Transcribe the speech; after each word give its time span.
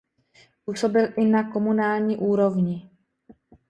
Působil 0.65 1.07
i 1.17 1.25
na 1.25 1.51
komunální 1.51 2.17
úrovni. 2.17 2.89